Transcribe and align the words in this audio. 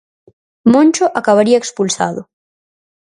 Moncho 0.73 1.05
acabaría 1.19 1.57
expulsado. 1.63 2.21